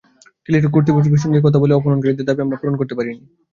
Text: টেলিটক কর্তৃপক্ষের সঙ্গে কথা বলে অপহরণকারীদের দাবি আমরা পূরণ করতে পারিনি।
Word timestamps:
টেলিটক 0.45 0.71
কর্তৃপক্ষের 0.73 1.23
সঙ্গে 1.23 1.43
কথা 1.45 1.57
বলে 1.61 1.73
অপহরণকারীদের 1.75 2.27
দাবি 2.27 2.41
আমরা 2.41 2.59
পূরণ 2.59 2.75
করতে 2.77 2.93
পারিনি। 2.97 3.23